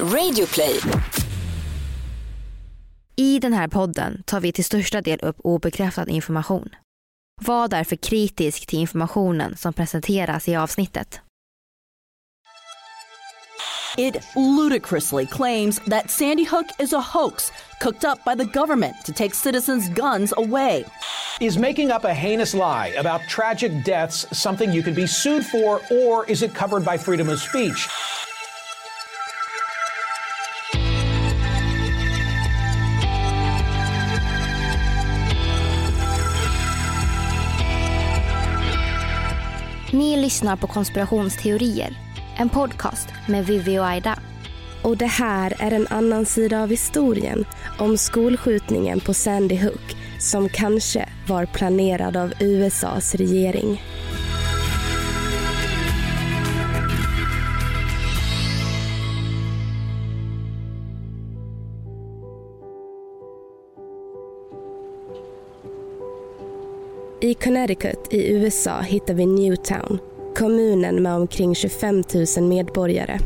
[0.00, 0.80] Radioplay.
[3.16, 6.68] I den här podden tar vi till största del upp obekräftad information.
[7.42, 11.20] Var därför kritisk till informationen som presenteras i avsnittet.
[13.98, 19.12] It ludicrously claims that Sandy Hook is a hoax cooked up by the government to
[19.12, 20.84] take citizens' guns away.
[21.40, 25.80] Is making up a heinous lie about tragic deaths something you can be sued for,
[25.90, 27.88] or is it covered by freedom of speech?
[39.94, 41.98] Ni lyssnar på konspirationsteorier,
[42.36, 44.18] en podcast med Vivi och Aida.
[44.82, 47.44] Och det här är en annan sida av historien
[47.78, 53.82] om skolskjutningen på Sandy Hook som kanske var planerad av USAs regering.
[67.24, 69.98] I Connecticut i USA hittar vi Newtown,
[70.36, 72.02] kommunen med omkring 25
[72.36, 73.18] 000 medborgare.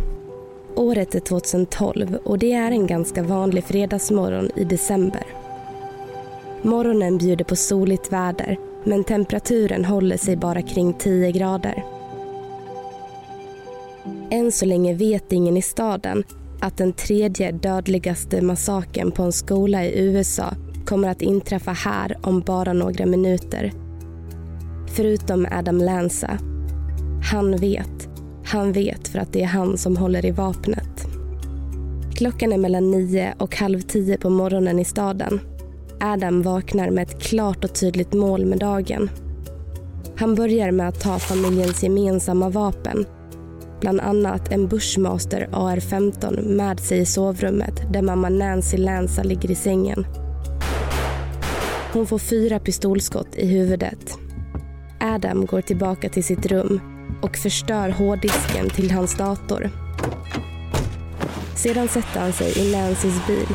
[0.75, 5.23] Året är 2012 och det är en ganska vanlig fredagsmorgon i december.
[6.63, 11.85] Morgonen bjuder på soligt väder men temperaturen håller sig bara kring 10 grader.
[14.31, 16.25] Än så länge vet ingen i staden
[16.61, 20.55] att den tredje dödligaste massakern på en skola i USA
[20.87, 23.88] kommer att inträffa här om bara några minuter.
[24.91, 26.39] Förutom Adam Lanza.
[27.31, 28.09] Han vet.
[28.45, 31.07] Han vet för att det är han som håller i vapnet.
[32.15, 35.41] Klockan är mellan nio och halv tio på morgonen i staden.
[36.01, 39.11] Adam vaknar med ett klart och tydligt mål med dagen.
[40.17, 43.07] Han börjar med att ta familjens gemensamma vapen.
[43.81, 49.55] Bland annat en Bushmaster AR-15 med sig i sovrummet där mamma Nancy Lanza ligger i
[49.55, 50.07] sängen.
[51.93, 54.19] Hon får fyra pistolskott i huvudet.
[55.01, 56.81] Adam går tillbaka till sitt rum
[57.23, 59.71] och förstör hårddisken till hans dator.
[61.57, 63.49] Sedan sätter han sig i Nancys bil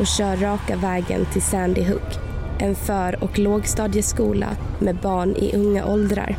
[0.00, 2.18] och kör raka vägen till Sandy Hook,
[2.58, 6.36] en för och lågstadieskola med barn i unga åldrar.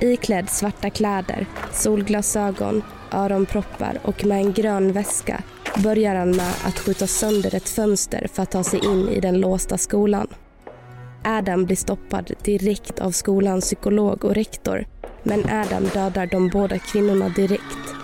[0.00, 2.82] Iklädd svarta kläder, solglasögon,
[3.12, 5.42] öronproppar och med en grön väska
[5.76, 9.40] börjar han med att skjuta sönder ett fönster för att ta sig in i den
[9.40, 10.26] låsta skolan.
[11.24, 14.86] Adam blir stoppad direkt av skolans psykolog och rektor
[15.22, 17.94] men Adam dödar de båda kvinnorna direkt.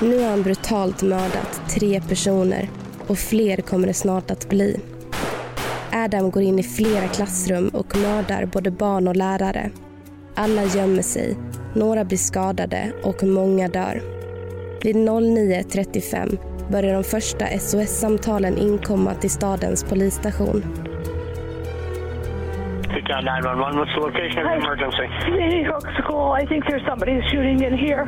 [0.00, 2.70] Nu har han brutalt mördat tre personer
[3.06, 4.80] och fler kommer det snart att bli.
[5.92, 9.70] Adam går in i flera klassrum och mördar både barn och lärare.
[10.34, 11.36] Alla gömmer sig,
[11.74, 14.23] några blir skadade och många dör.
[14.84, 16.38] Vid 09.35
[16.70, 20.62] börjar de första SOS-samtalen inkomma till stadens polisstation.
[23.08, 25.06] Town 911, what's the location of the emergency?
[25.20, 26.32] Sandy Hook School.
[26.42, 28.04] I think there's somebody shooting in here.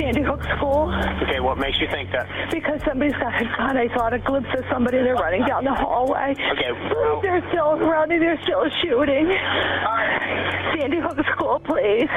[0.00, 0.82] Sandy Hook School.
[1.22, 2.26] Okay, what makes you think that?
[2.50, 3.76] Because somebody's got a gun.
[3.76, 4.98] I saw a glimpse of somebody.
[4.98, 6.34] They're running down the hallway.
[6.52, 8.20] Okay, well- They're still running.
[8.20, 9.26] They're still shooting.
[10.74, 12.10] Sandy Hook School, please.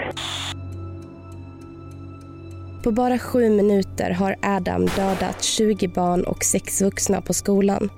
[2.83, 7.89] På bara sju minuter har Adam dödat 20 barn och sex vuxna på skolan.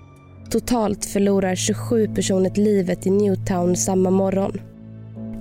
[0.50, 4.62] Totalt förlorar 27 personer livet i Newtown samma morgon.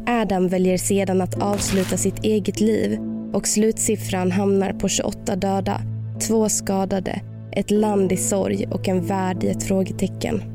[0.06, 2.98] Adam väljer sedan att avsluta sitt eget liv
[3.32, 5.80] och slutsiffran hamnar på 28 döda,
[6.28, 7.20] två skadade,
[7.52, 10.53] ett land i sorg och en värld i ett frågetecken.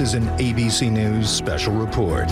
[0.00, 2.28] This is an ABC News special report.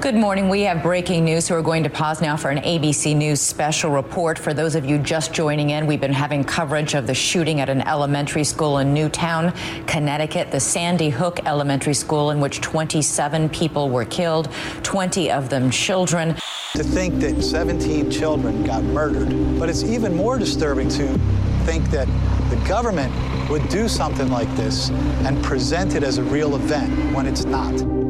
[0.00, 0.48] Good morning.
[0.48, 1.44] We have breaking news.
[1.44, 4.38] So we're going to pause now for an ABC News special report.
[4.38, 7.68] For those of you just joining in, we've been having coverage of the shooting at
[7.68, 9.52] an elementary school in Newtown,
[9.86, 14.50] Connecticut, the Sandy Hook Elementary School, in which 27 people were killed,
[14.82, 16.36] 20 of them children.
[16.72, 21.18] To think that 17 children got murdered, but it's even more disturbing to
[21.66, 22.08] think that
[22.48, 23.12] the government
[23.50, 24.90] would do something like this
[25.26, 28.00] and present it as a real event when it's not.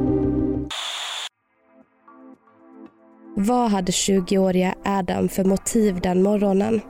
[3.37, 6.81] Vad hade 20-åriga Adam för motiv den morgonen?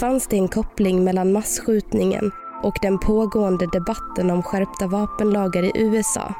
[0.00, 2.30] Fanns det en koppling mellan massskjutningen
[2.62, 6.34] och den pågående debatten om skärpta vapenlagar i USA?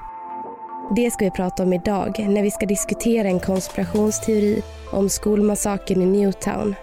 [0.96, 4.62] Det ska vi prata om idag när vi ska diskutera en konspirationsteori
[4.92, 6.74] om skolmassakern i Newtown.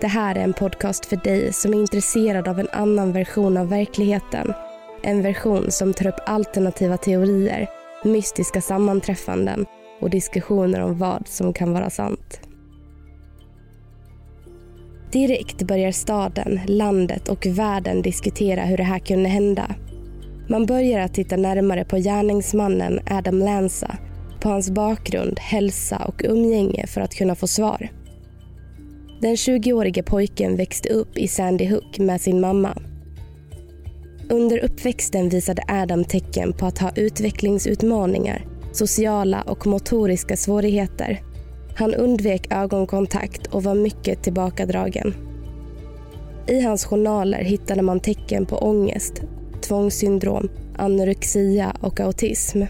[0.00, 3.68] Det här är en podcast för dig som är intresserad av en annan version av
[3.68, 4.52] verkligheten.
[5.02, 7.70] En version som tar upp alternativa teorier,
[8.04, 9.66] mystiska sammanträffanden
[10.00, 12.40] och diskussioner om vad som kan vara sant.
[15.12, 19.74] Direkt börjar staden, landet och världen diskutera hur det här kunde hända.
[20.48, 23.96] Man börjar att titta närmare på gärningsmannen Adam Lanza,
[24.40, 27.88] på hans bakgrund, hälsa och umgänge för att kunna få svar.
[29.24, 32.76] Den 20-årige pojken växte upp i Sandy Hook med sin mamma.
[34.30, 41.22] Under uppväxten visade Adam tecken på att ha utvecklingsutmaningar, sociala och motoriska svårigheter.
[41.76, 45.14] Han undvek ögonkontakt och var mycket tillbakadragen.
[46.46, 49.22] I hans journaler hittade man tecken på ångest,
[49.60, 52.62] tvångssyndrom, anorexia och autism.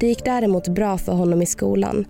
[0.00, 2.06] Det gick däremot bra för honom i skolan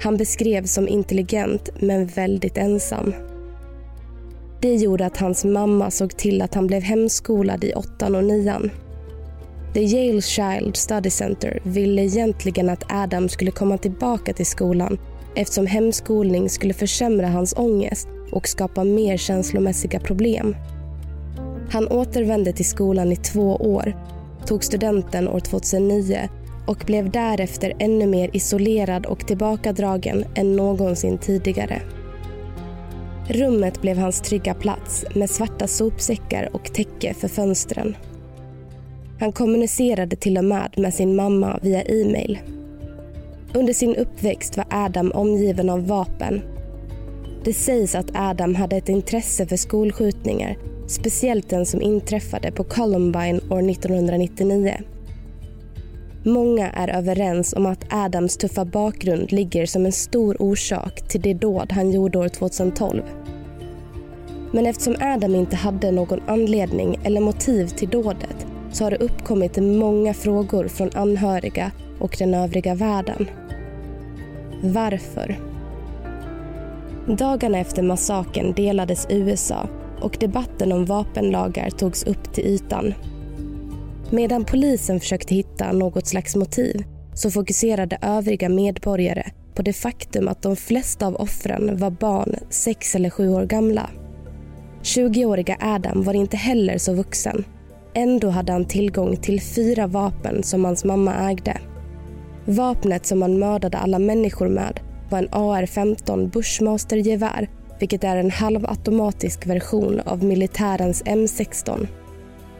[0.00, 3.14] han beskrevs som intelligent men väldigt ensam.
[4.60, 8.70] Det gjorde att hans mamma såg till att han blev hemskolad i åttan och nian.
[9.74, 14.98] The Yale Child Study Center ville egentligen att Adam skulle komma tillbaka till skolan
[15.34, 20.56] eftersom hemskolning skulle försämra hans ångest och skapa mer känslomässiga problem.
[21.70, 23.96] Han återvände till skolan i två år,
[24.46, 26.28] tog studenten år 2009
[26.66, 31.82] och blev därefter ännu mer isolerad och tillbakadragen än någonsin tidigare.
[33.28, 37.96] Rummet blev hans trygga plats med svarta sopsäckar och täcke för fönstren.
[39.20, 42.38] Han kommunicerade till och med med sin mamma via e-mail.
[43.54, 46.42] Under sin uppväxt var Adam omgiven av vapen.
[47.44, 53.40] Det sägs att Adam hade ett intresse för skolskjutningar, speciellt den som inträffade på Columbine
[53.50, 54.80] år 1999.
[56.26, 61.34] Många är överens om att Adams tuffa bakgrund ligger som en stor orsak till det
[61.34, 63.02] dåd han gjorde år 2012.
[64.52, 69.56] Men eftersom Adam inte hade någon anledning eller motiv till dådet så har det uppkommit
[69.56, 71.70] många frågor från anhöriga
[72.00, 73.30] och den övriga världen.
[74.62, 75.40] Varför?
[77.18, 79.68] Dagarna efter massakern delades USA
[80.00, 82.94] och debatten om vapenlagar togs upp till ytan.
[84.10, 90.42] Medan polisen försökte hitta något slags motiv så fokuserade övriga medborgare på det faktum att
[90.42, 93.90] de flesta av offren var barn sex eller sju år gamla.
[94.82, 97.44] 20-åriga Adam var inte heller så vuxen.
[97.94, 101.58] Ändå hade han tillgång till fyra vapen som hans mamma ägde.
[102.44, 104.80] Vapnet som han mördade alla människor med
[105.10, 107.48] var en AR-15 Bushmaster-gevär
[107.80, 111.86] vilket är en halvautomatisk version av militärens M16.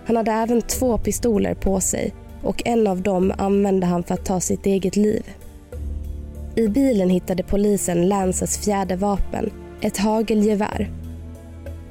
[0.06, 4.24] Han hade även två pistoler på sig och en av dem använde han för att
[4.24, 5.22] ta sitt eget liv.
[6.56, 9.50] I bilen hittade polisen Lances fjärde vapen,
[9.80, 10.90] ett hagelgevär.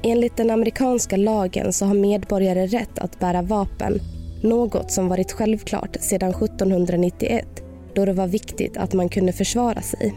[0.02, 4.00] Enligt den amerikanska lagen så har medborgare rätt att bära vapen,
[4.42, 7.62] något som varit självklart sedan 1791
[7.94, 10.14] då det var viktigt att man kunde försvara sig.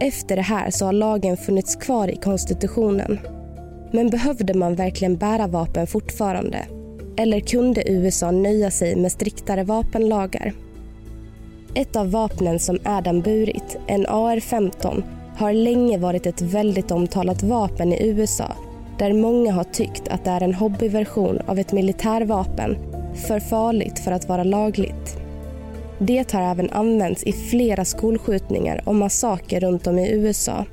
[0.00, 3.18] Efter det här så har lagen funnits kvar i konstitutionen
[3.94, 6.58] men behövde man verkligen bära vapen fortfarande?
[7.16, 10.52] Eller kunde USA nöja sig med striktare vapenlagar?
[11.74, 15.02] Ett av vapnen som Adam burit, en AR-15,
[15.36, 18.52] har länge varit ett väldigt omtalat vapen i USA
[18.98, 22.76] där många har tyckt att det är en hobbyversion av ett militärvapen
[23.14, 25.16] för farligt för att vara lagligt.
[25.98, 30.64] Det har även använts i flera skolskjutningar och massaker runt om i USA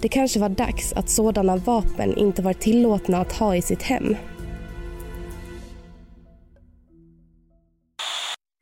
[0.00, 4.16] det kanske var dags att sådana vapen inte var tillåtna att ha i sitt hem.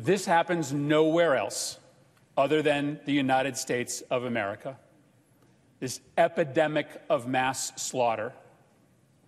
[0.04, 1.78] This happens nowhere else
[2.36, 4.76] other than the United States of America.
[5.80, 8.32] This epidemic of mass slaughter,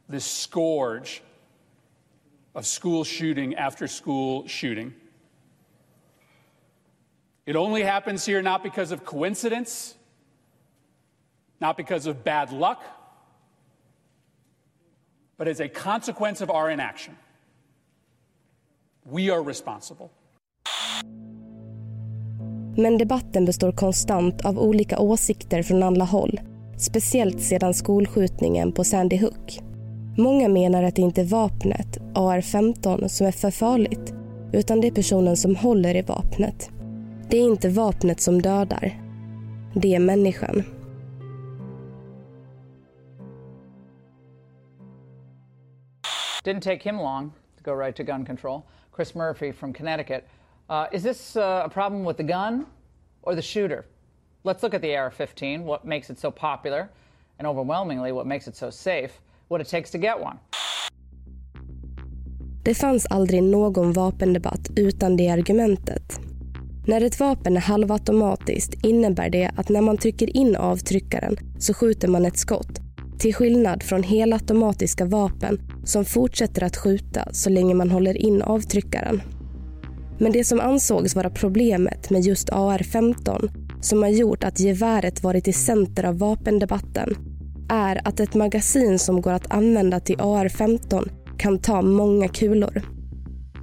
[0.08, 1.22] this scourge
[2.54, 4.94] of school shooting after school shooting.
[7.46, 9.95] It only happens here not because of coincidence,
[11.58, 12.78] not because of bad luck,
[15.38, 17.14] but as a consequence of our inaction.
[19.02, 20.08] We are responsible.
[22.76, 26.40] Men debatten består konstant av olika åsikter från alla håll.
[26.78, 29.60] Speciellt sedan skolskjutningen på Sandy Hook.
[30.18, 34.14] Många menar att det inte är vapnet, AR-15, som är för farligt
[34.52, 36.70] utan det är personen som håller i vapnet.
[37.30, 39.00] Det är inte vapnet som dödar.
[39.75, 40.64] Det är människan.
[46.46, 48.64] Didn't take him long to go right to gun control.
[48.92, 50.22] Chris Murphy from Connecticut.
[50.70, 52.66] Uh, is this uh, a problem with the gun
[53.22, 53.84] or the shooter?
[54.44, 56.88] Let's look at the AR 15, what makes it so popular.
[57.38, 60.38] and overwhelmingly what makes it so safe, what it takes to get one.
[62.62, 66.20] Det fanns aldrig någon vapendebatt utan det argumentet.
[66.86, 72.08] När ett vapen är halvautomatiskt innebär det att när man trycker in avtryckaren så skjuter
[72.08, 72.85] man ett skott.
[73.18, 79.23] Till skillnad från helautomatiska vapen som fortsätter att skjuta så länge man håller in avtryckaren.
[80.18, 85.49] Men det som ansågs vara problemet med just AR-15 som har gjort att geväret varit
[85.49, 87.14] i center av vapendebatten
[87.68, 91.08] är att ett magasin som går att använda till AR-15
[91.38, 92.82] kan ta många kulor.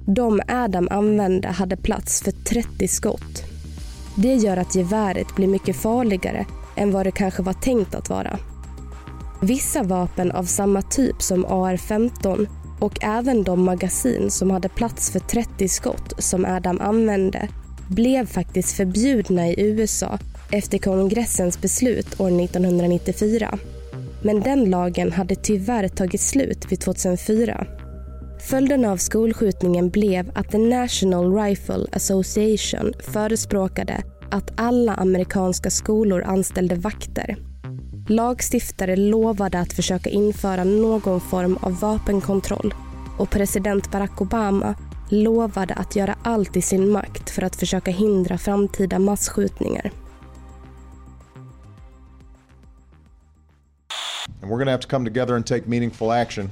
[0.06, 3.44] De Adam använde hade plats för 30 skott.
[4.16, 6.46] Det gör att geväret blir mycket farligare
[6.76, 8.38] än vad det kanske var tänkt att vara.
[9.46, 12.46] Vissa vapen av samma typ som AR-15
[12.80, 17.48] och även de magasin som hade plats för 30 skott som Adam använde
[17.88, 20.18] blev faktiskt förbjudna i USA
[20.52, 23.58] efter kongressens beslut år 1994.
[24.22, 27.66] Men den lagen hade tyvärr tagit slut vid 2004.
[28.48, 36.74] Följden av skolskjutningen blev att The National Rifle Association förespråkade att alla amerikanska skolor anställde
[36.74, 37.53] vakter.
[38.08, 42.74] Lagstiftare lovade att försöka införa någon form av vapenkontroll
[43.18, 44.74] och president Barack Obama
[45.08, 49.92] lovade att göra allt i sin makt för att försöka hindra framtida massskjutningar.
[54.42, 56.50] And we're going to have to come together and take meaningful action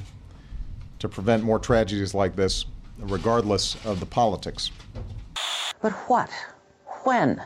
[0.99, 2.66] to prevent more tragedies like this,
[3.02, 4.73] regardless of the politics.
[5.82, 6.30] But what?
[7.04, 7.40] When?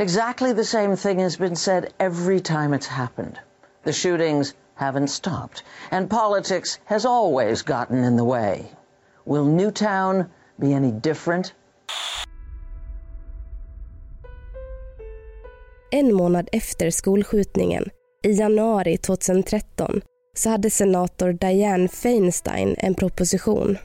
[0.00, 3.38] Exactly the same thing has been said every time it's happened.
[3.84, 8.70] The shootings haven't stopped, and politics has always gotten in the way.
[9.24, 10.24] Will Newtown
[10.60, 11.54] be any different?
[15.90, 17.90] En månad efter skolskjutningen,
[18.22, 20.00] i januari 2013,
[20.36, 23.78] så hade senator Dianne Feinstein en proposition.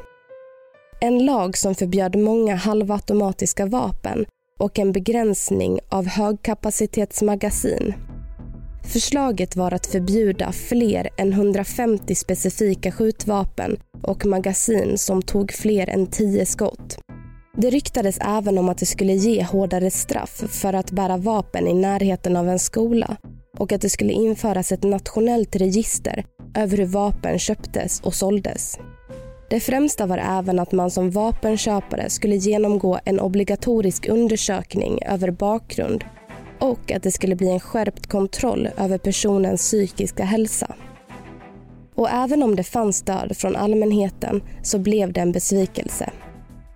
[1.01, 4.25] En lag som förbjöd många halvautomatiska vapen
[4.59, 7.93] och en begränsning av högkapacitetsmagasin.
[8.83, 16.07] Förslaget var att förbjuda fler än 150 specifika skjutvapen och magasin som tog fler än
[16.07, 16.99] 10 skott.
[17.57, 21.73] Det ryktades även om att det skulle ge hårdare straff för att bära vapen i
[21.73, 23.17] närheten av en skola
[23.59, 28.77] och att det skulle införas ett nationellt register över hur vapen köptes och såldes.
[29.53, 36.03] Det främsta var även att man som vapenköpare skulle genomgå en obligatorisk undersökning över bakgrund
[36.59, 40.75] och att det skulle bli en skärpt kontroll över personens psykiska hälsa.
[41.95, 46.09] Och även om det fanns stöd från allmänheten så blev det en besvikelse.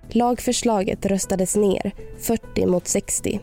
[0.09, 3.39] Lagförslaget röstades ner, 40 mot 60.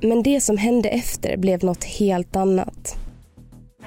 [0.00, 2.96] Men det som hände efter blev något helt annat.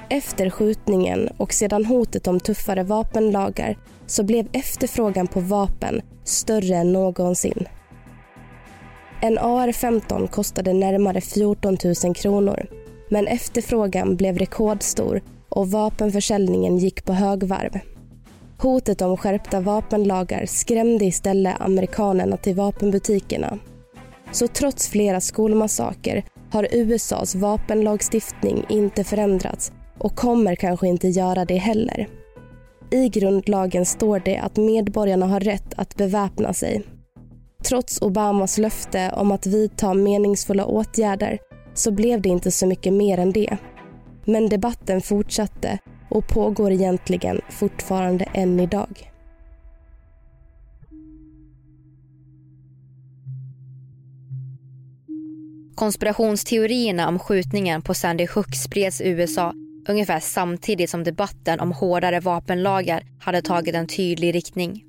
[0.08, 3.76] Efter skjutningen och sedan hotet om tuffare vapenlagar
[4.10, 7.68] så blev efterfrågan på vapen större än någonsin.
[9.22, 12.66] En AR-15 kostade närmare 14 000 kronor
[13.10, 17.78] men efterfrågan blev rekordstor och vapenförsäljningen gick på högvarv.
[18.58, 23.58] Hotet om skärpta vapenlagar skrämde istället amerikanerna till vapenbutikerna.
[24.32, 31.56] Så trots flera skolmassaker har USAs vapenlagstiftning inte förändrats och kommer kanske inte göra det
[31.56, 32.19] heller.
[32.92, 36.82] I grundlagen står det att medborgarna har rätt att beväpna sig.
[37.64, 41.38] Trots Obamas löfte om att vidta meningsfulla åtgärder
[41.74, 43.56] så blev det inte så mycket mer än det.
[44.24, 45.78] Men debatten fortsatte
[46.10, 49.10] och pågår egentligen fortfarande än idag.
[55.74, 59.54] Konspirationsteorierna om skjutningen på Sandy Hook spreds i USA
[59.88, 64.84] ungefär samtidigt som debatten om hårdare vapenlagar hade tagit en tydlig riktning.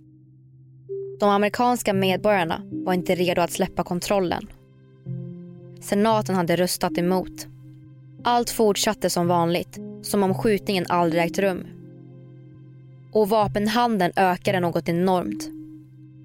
[1.20, 4.48] De amerikanska medborgarna var inte redo att släppa kontrollen.
[5.82, 7.48] Senaten hade röstat emot.
[8.24, 11.68] Allt fortsatte som vanligt, som om skjutningen aldrig ägt rum.
[13.12, 15.50] Och vapenhandeln ökade något enormt.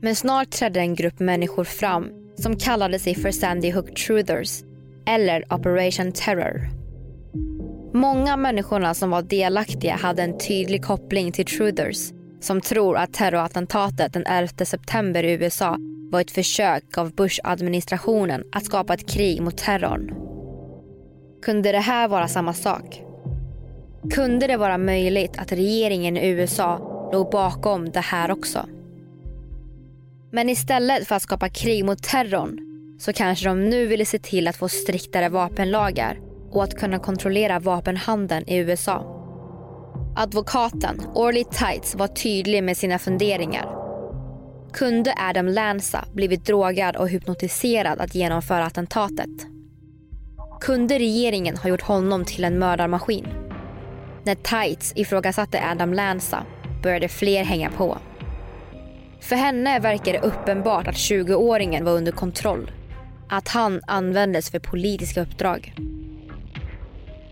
[0.03, 2.09] Men snart trädde en grupp människor fram
[2.39, 4.63] som kallade sig för Sandy Hook Truthers
[5.07, 6.76] eller Operation Terror.
[7.97, 14.13] Många människorna som var delaktiga hade en tydlig koppling till Truthers som tror att terrorattentatet
[14.13, 15.77] den 11 september i USA
[16.11, 20.15] var ett försök av Bush-administrationen att skapa ett krig mot terrorn.
[21.43, 23.03] Kunde det här vara samma sak?
[24.15, 26.79] Kunde det vara möjligt att regeringen i USA
[27.13, 28.67] låg bakom det här också?
[30.33, 32.59] Men istället för att skapa krig mot terrorn
[32.99, 37.59] så kanske de nu ville se till att få striktare vapenlagar och att kunna kontrollera
[37.59, 39.13] vapenhandeln i USA.
[40.17, 43.77] Advokaten Orly Tights var tydlig med sina funderingar.
[44.73, 49.47] Kunde Adam Lanza blivit drogad och hypnotiserad att genomföra attentatet?
[50.61, 53.27] Kunde regeringen ha gjort honom till en mördarmaskin?
[54.25, 56.47] När Tights ifrågasatte Adam Lanza
[56.83, 57.99] började fler hänga på.
[59.21, 62.71] För henne verkar det uppenbart att 20-åringen var under kontroll.
[63.29, 65.75] Att han användes för politiska uppdrag.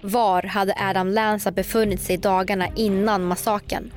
[0.06, 3.92] Var hade Adam Lanza befunnit sig dagarna innan massakern?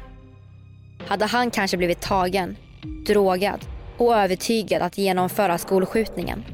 [1.07, 2.55] Hade han kanske blivit tagen,
[3.07, 3.65] drogad
[3.97, 6.45] och övertygad att genomföra skolskjutningen?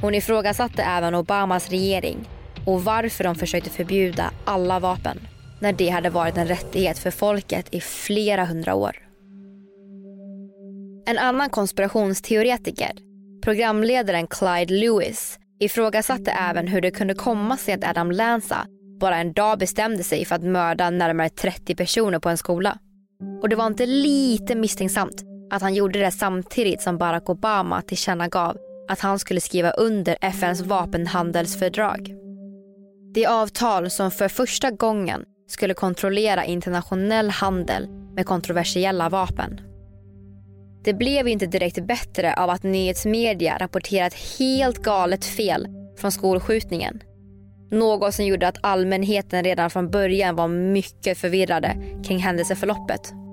[0.00, 2.28] Hon ifrågasatte även Obamas regering
[2.66, 5.20] och varför de försökte förbjuda alla vapen
[5.60, 8.96] när det hade varit en rättighet för folket i flera hundra år.
[11.06, 12.92] En annan konspirationsteoretiker,
[13.42, 18.66] programledaren Clyde Lewis, ifrågasatte även hur det kunde komma sig att Adam Lanza
[19.00, 22.78] bara en dag bestämde sig för att mörda närmare 30 personer på en skola.
[23.42, 28.56] Och det var inte lite misstänksamt att han gjorde det samtidigt som Barack Obama tillkännagav
[28.88, 32.14] att han skulle skriva under FNs vapenhandelsfördrag.
[33.14, 39.60] Det avtal som för första gången skulle kontrollera internationell handel med kontroversiella vapen.
[40.84, 45.66] Det blev inte direkt bättre av att nyhetsmedia rapporterat helt galet fel
[45.98, 47.00] från skolskjutningen.
[47.70, 53.23] Något som gjorde att allmänheten redan från början var mycket förvirrade kring händelseförloppet.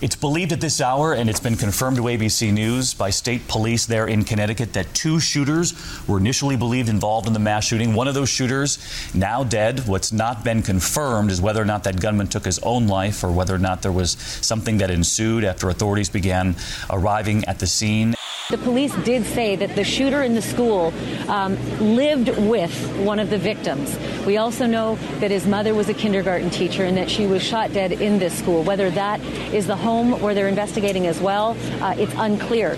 [0.00, 3.84] It's believed at this hour, and it's been confirmed to ABC News by state police
[3.84, 5.74] there in Connecticut, that two shooters
[6.06, 7.94] were initially believed involved in the mass shooting.
[7.94, 8.78] One of those shooters
[9.12, 9.88] now dead.
[9.88, 13.32] What's not been confirmed is whether or not that gunman took his own life or
[13.32, 16.54] whether or not there was something that ensued after authorities began
[16.90, 18.14] arriving at the scene.
[18.50, 20.90] The police did say that the shooter in the school
[21.28, 22.72] um, lived with
[23.04, 23.98] one of the victims.
[24.26, 27.74] We also know that his mother was a kindergarten teacher and that she was shot
[27.74, 28.62] dead in this school.
[28.62, 29.20] Whether that
[29.52, 32.76] is the home where they're investigating as well, uh, it's unclear.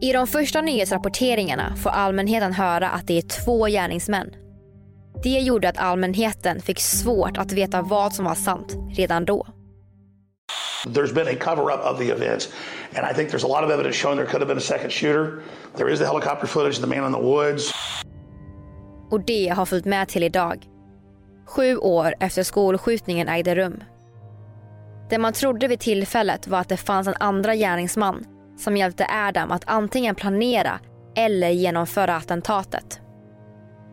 [0.00, 4.30] I de första nyhetsrapporteringarna får allmänheten höra att det är två gärningsmän.
[5.22, 9.46] Det gjorde att allmänheten fick svårt att veta vad som var sant redan då.
[10.86, 12.48] There's been a cover up of the events,
[12.96, 14.90] and I think there's a lot of evidence showing there could have been a second
[14.92, 15.42] shooter.
[15.76, 17.72] There is the helicopter footage of the man in the woods.
[19.10, 20.66] Och det har följt med till idag.
[21.46, 23.84] Sju år efter skolskjutningen ägde rum.
[25.10, 28.24] Det man trodde vid tillfället var att det fanns en andra gärningsman
[28.58, 30.80] som hjälpte Adam att antingen planera
[31.16, 33.00] eller genomföra attentatet.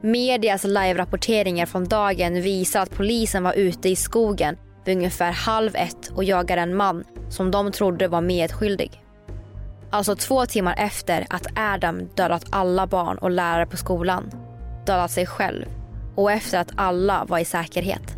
[0.01, 4.57] Medias live-rapporteringar från dagen visar att polisen var ute i skogen
[4.88, 9.04] vid ungefär halv ett och jagar en man som de trodde var medskyldig.
[9.89, 14.32] Alltså två timmar efter att Adam dödat alla barn och lärare på skolan,
[14.86, 15.65] dödat sig själv
[16.15, 18.17] och efter att alla var i säkerhet.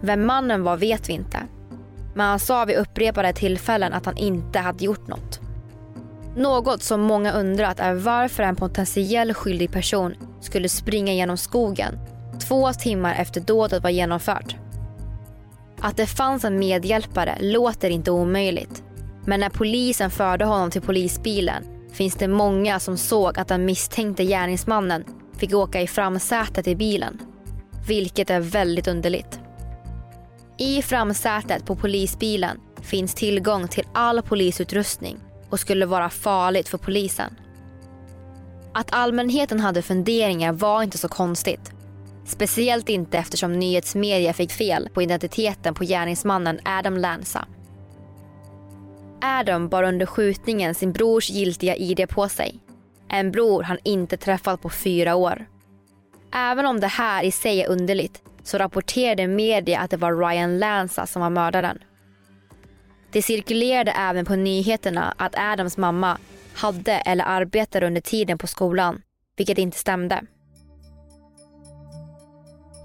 [0.00, 1.38] Vem mannen var vet vi inte.
[2.14, 5.40] Men han sa vid upprepade tillfällen att han inte hade gjort något.
[6.36, 11.98] Något som många undrat är varför en potentiell skyldig person skulle springa genom skogen
[12.38, 14.56] två timmar efter dådet var genomfört.
[15.80, 18.82] Att det fanns en medhjälpare låter inte omöjligt.
[19.26, 24.24] Men när polisen förde honom till polisbilen finns det många som såg att den misstänkte
[24.24, 25.04] gärningsmannen
[25.36, 27.18] fick åka i framsätet i bilen.
[27.88, 29.40] Vilket är väldigt underligt.
[30.58, 35.18] I framsätet på polisbilen finns tillgång till all polisutrustning
[35.50, 37.34] och skulle vara farligt för polisen.
[38.74, 41.72] Att allmänheten hade funderingar var inte så konstigt.
[42.28, 47.46] Speciellt inte eftersom nyhetsmedia fick fel på identiteten på gärningsmannen Adam Lanza.
[49.22, 52.58] Adam bar under skjutningen sin brors giltiga ID på sig.
[53.08, 55.46] En bror han inte träffat på fyra år.
[56.34, 60.58] Även om det här i sig är underligt så rapporterade media att det var Ryan
[60.58, 61.78] Lanza som var mördaren.
[63.10, 66.18] Det cirkulerade även på nyheterna att Adams mamma
[66.54, 69.02] hade eller arbetade under tiden på skolan,
[69.36, 70.22] vilket inte stämde.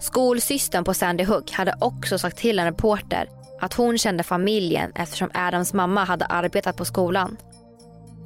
[0.03, 3.29] Skolsystern på Sandy Hook hade också sagt till en reporter
[3.61, 7.37] att hon kände familjen eftersom Adams mamma hade arbetat på skolan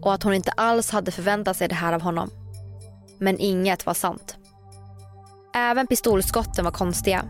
[0.02, 2.30] och att hon inte alls hade förväntat sig det här av honom.
[3.20, 4.38] Men inget var sant.
[5.56, 7.26] Även pistolskotten var konstiga.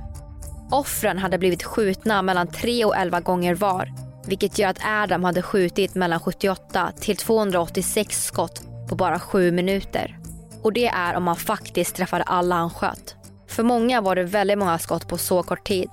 [0.72, 3.94] Offren hade blivit skjutna mellan 3 och 11 gånger var
[4.28, 10.20] vilket gör att Adam hade skjutit mellan 78 till 286 skott på bara sju minuter.
[10.62, 13.17] Och det är om man faktiskt träffade alla han sköt.
[13.58, 15.90] För många var det väldigt många skott på så kort tid.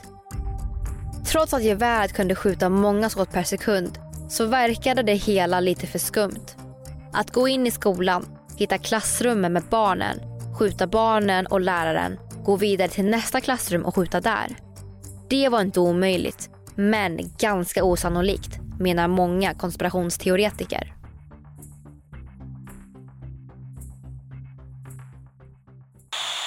[1.27, 3.99] Trots att geväret kunde skjuta många skott per sekund
[4.29, 6.47] så verkade det hela lite för skumt.
[7.13, 10.19] Att gå in i skolan, hitta klassrummen med barnen
[10.59, 14.57] skjuta barnen och läraren, gå vidare till nästa klassrum och skjuta där.
[15.31, 20.94] Det var inte omöjligt, men ganska osannolikt, menar många konspirationsteoretiker.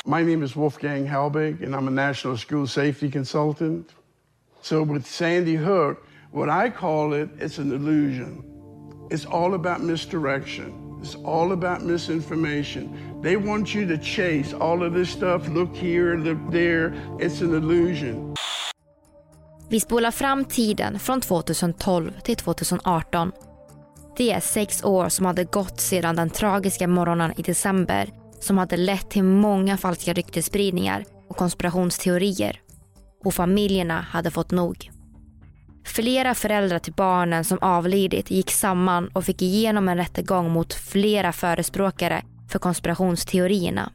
[0.08, 3.94] My name is Wolfgang Halbig, and I'm a national school safety consultant.
[4.62, 8.42] So, with Sandy Hook, what I call it, it's an illusion.
[9.12, 11.00] It's all about misdirection.
[11.02, 12.90] It's all about misinformation.
[13.22, 15.50] They want you to chase all of this stuff.
[15.50, 16.94] Look here, look there.
[17.20, 18.36] It's an illusion.
[19.70, 23.32] Vi spolar fram tiden från 2012 till 2018.
[24.18, 28.78] Det är sex år som hade gått sedan den tragiska morgonen i december som hade
[28.78, 32.62] lett till många falska ryktesspridningar och konspirationsteorier.
[33.26, 34.92] Och familjerna hade fått nog.
[35.86, 41.32] Flera föräldrar till barnen som avlidit gick samman och fick igenom en rättegång mot flera
[41.32, 43.92] förespråkare för konspirationsteorierna.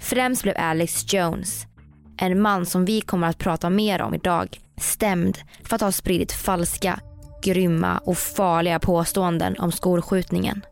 [0.00, 1.66] Främst blev Alex Jones,
[2.16, 6.32] en man som vi kommer att prata mer om idag, stämd för att ha spridit
[6.32, 7.00] falska,
[7.42, 10.62] grymma och farliga påståenden om skolskjutningen.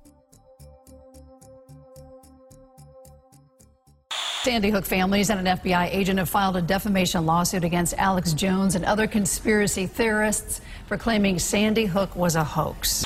[4.42, 8.74] Sandy Hook families and an FBI agent have filed a defamation lawsuit against Alex Jones
[8.74, 13.04] and other conspiracy theorists for claiming Sandy Hook was a hoax.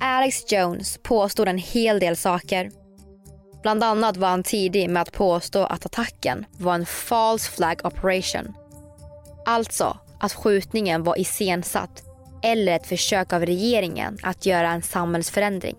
[0.00, 2.70] Alex Jones påstod en hel del saker.
[3.62, 8.54] Bland annat var han tidig med att påstå att attacken var en false flag operation.
[9.46, 12.02] Alltså att skjutningen var iscensatt
[12.42, 15.76] eller ett försök av regeringen att göra en samhällsförändring.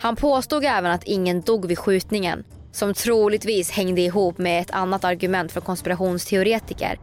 [0.00, 5.04] Han påstod även att ingen dog vid skjutningen som troligtvis hängde ihop med ett annat
[5.04, 6.98] argument för konspirationsteoretiker.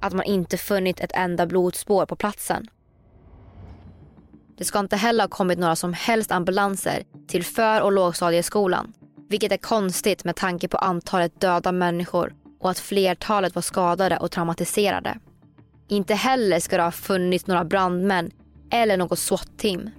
[0.00, 2.66] Att man inte funnit ett enda blodspår på platsen.
[4.58, 8.92] Det ska inte heller ha kommit några som helst ambulanser till för och lågstadieskolan.
[9.28, 14.30] Vilket är konstigt med tanke på antalet döda människor och att flertalet var skadade och
[14.30, 15.18] traumatiserade.
[15.88, 18.30] Inte heller ska det ha funnits några brandmän
[18.70, 19.90] eller något SWAT-team.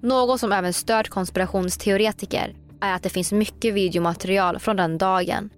[0.00, 5.50] Något som även stört konspirationsteoretiker är att det finns mycket videomaterial från den dagen.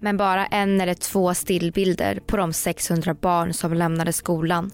[0.00, 4.70] Men bara en eller två stillbilder på de 600 barn som lämnade skolan.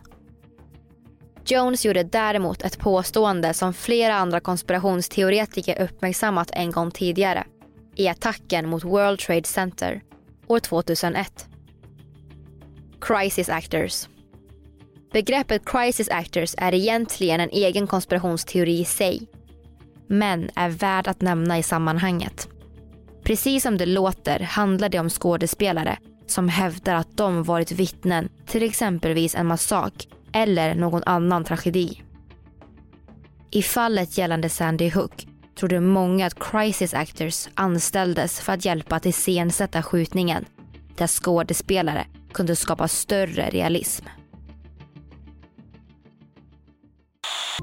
[1.46, 7.44] Jones gjorde däremot ett påstående som flera andra konspirationsteoretiker uppmärksammat en gång tidigare
[7.94, 10.02] i attacken mot World Trade Center
[10.46, 11.48] år 2001.
[13.00, 14.08] Crisis Actors.
[15.12, 19.28] Begreppet crisis actors är egentligen en egen konspirationsteori i sig
[20.08, 22.48] men är värd att nämna i sammanhanget.
[23.24, 28.62] Precis som det låter handlar det om skådespelare som hävdar att de varit vittnen till
[28.62, 32.02] exempelvis en massak eller någon annan tragedi.
[33.50, 35.26] I fallet gällande Sandy Hook
[35.58, 40.44] trodde många att crisis actors anställdes för att hjälpa att iscensätta skjutningen
[40.96, 44.06] där skådespelare kunde skapa större realism.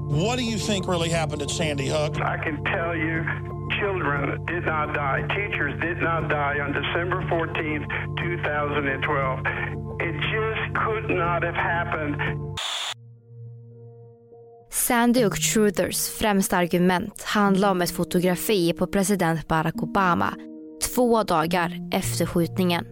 [0.00, 2.16] What do you think really happened at Sandy Hook?
[2.16, 3.24] I can tell you
[3.80, 5.22] children did not die.
[5.28, 7.86] Teachers did not die on December 14th,
[8.18, 9.38] 2012.
[10.00, 12.16] It just could not have happened.
[14.70, 20.34] Sandy Hook Truthers främsta argument handlar om ett fotografi på president Barack Obama
[20.94, 22.84] två dagar efter skjutningen.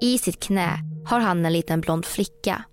[0.00, 2.64] I sitt knä har han en liten blond flicka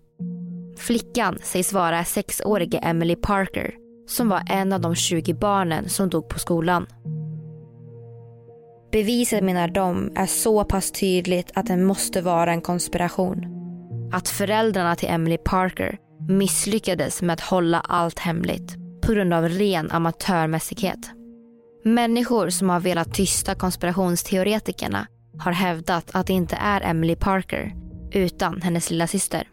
[0.83, 3.75] Flickan sägs vara sexårige Emily Parker
[4.07, 6.87] som var en av de 20 barnen som dog på skolan.
[8.91, 13.45] Beviset menar de är så pass tydligt att det måste vara en konspiration.
[14.13, 15.97] Att föräldrarna till Emily Parker
[16.29, 21.11] misslyckades med att hålla allt hemligt på grund av ren amatörmässighet.
[21.83, 25.07] Människor som har velat tysta konspirationsteoretikerna
[25.39, 27.73] har hävdat att det inte är Emily Parker
[28.11, 29.52] utan hennes lilla syster.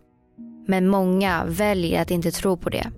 [0.70, 2.90] Men många väljer att inte tro på det.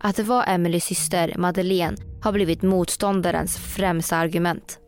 [0.00, 4.78] Att det var Emelies syster Madeleine har blivit motståndarens främsta argument.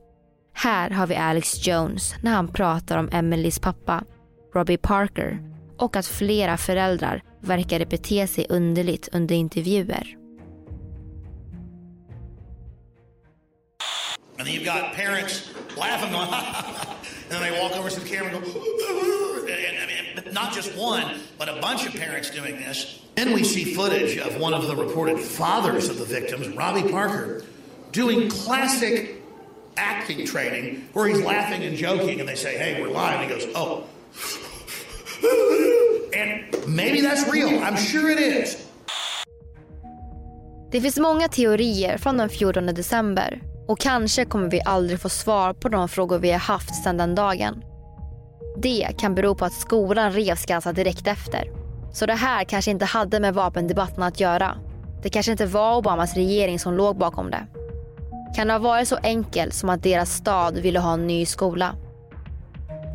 [0.54, 4.04] Här har vi Alex Jones när han pratar om Emelies pappa,
[4.54, 5.38] Robbie Parker
[5.78, 10.23] och att flera föräldrar verkade bete sig underligt under intervjuer.
[14.38, 18.34] And then you've got parents laughing, going, and then they walk over to the camera
[18.34, 23.00] and go, and, not just one, but a bunch of parents doing this.
[23.14, 27.44] Then we see footage of one of the reported fathers of the victims, Robbie Parker,
[27.92, 29.22] doing classic
[29.76, 33.20] acting training where he's laughing and joking, and they say, hey, we're live.
[33.20, 33.84] And he goes, oh.
[36.14, 37.62] And maybe that's real.
[37.62, 38.56] I'm sure it is.
[40.70, 45.52] Det finns många teorier från den 14 december Och kanske kommer vi aldrig få svar
[45.52, 47.64] på de frågor vi har haft sedan den dagen.
[48.56, 51.50] Det kan bero på att skolan revs ganska direkt efter.
[51.92, 54.56] Så det här kanske inte hade med vapendebatten att göra.
[55.02, 57.46] Det kanske inte var Obamas regering som låg bakom det.
[58.36, 61.74] Kan det ha varit så enkelt som att deras stad ville ha en ny skola?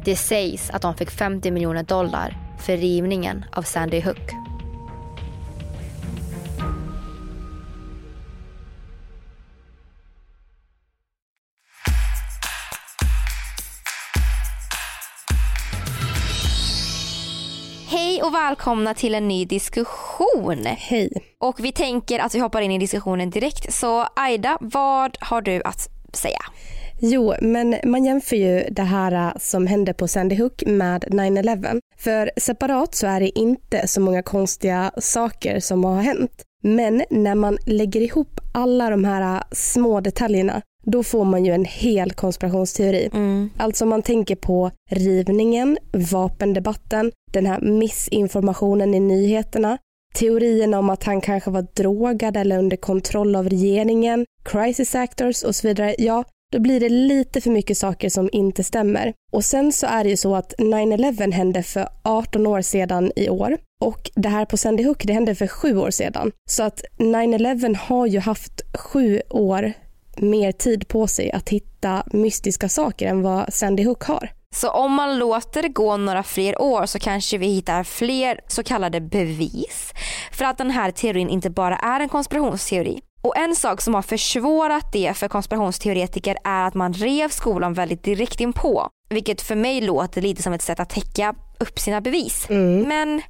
[0.06, 4.38] Det sägs att de fick 50 miljoner dollar för rivningen av Sandy Hook.
[18.30, 20.65] Och välkomna till en ny diskussion.
[20.65, 21.12] Hej.
[21.39, 23.74] Och vi tänker att vi hoppar in i diskussionen direkt.
[23.74, 26.39] Så Aida, vad har du att säga?
[27.00, 31.80] Jo, men man jämför ju det här äh, som hände på Sandy Hook med 9-11.
[31.98, 36.44] För separat så är det inte så många konstiga saker som har hänt.
[36.63, 41.54] Men när man lägger ihop alla de här äh, små detaljerna då får man ju
[41.54, 43.10] en hel konspirationsteori.
[43.13, 43.50] Mm.
[43.58, 45.78] Alltså man tänker på rivningen,
[46.12, 49.78] vapendebatten, den här missinformationen i nyheterna,
[50.15, 55.56] teorierna om att han kanske var drogad eller under kontroll av regeringen, crisis actors och
[55.56, 55.96] så vidare.
[55.98, 59.13] Ja, då blir det lite för mycket saker som inte stämmer.
[59.32, 63.30] Och sen så är det ju så att 9-11 hände för 18 år sedan i
[63.30, 66.32] år och det här på Sandy Hook det hände för sju år sedan.
[66.50, 69.74] Så att 9-11 har ju haft sju år
[70.18, 74.30] mer tid på sig att hitta mystiska saker än vad Sandy Hook har.
[74.56, 78.64] Så om man låter det gå några fler år så kanske vi hittar fler så
[78.64, 79.94] kallade bevis
[80.32, 83.02] för att den här teorin inte bara är en konspirationsteori.
[83.22, 88.04] Och en sak som har försvårat det för konspirationsteoretiker är att man rev skolan väldigt
[88.04, 88.88] direkt inpå.
[89.10, 92.50] Vilket för mig låter lite som ett sätt att täcka upp sina bevis.
[92.50, 92.82] Mm.
[92.82, 93.22] Men